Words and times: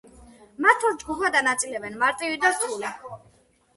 მათ 0.65 0.85
ორ 0.87 0.95
ჯგუფად 1.03 1.37
ანაწილებენ: 1.41 1.99
მარტივი 2.05 2.43
და 2.47 2.53
რთული. 2.57 2.95